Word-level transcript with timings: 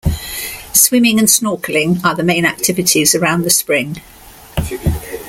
Swimming 0.73 1.19
and 1.19 1.27
snorkeling 1.27 2.03
are 2.03 2.15
the 2.15 2.23
main 2.23 2.43
activities 2.43 3.13
around 3.13 3.43
the 3.43 3.51
spring. 3.51 4.01